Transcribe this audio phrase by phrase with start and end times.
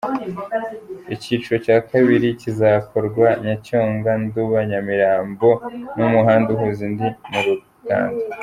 [1.15, 5.49] Icyiciro cya kabiri kizakorwa Nyacyonga, Nduba, Nyamirambo
[5.97, 8.23] n’umuhanda uhuza indi mu Rugando.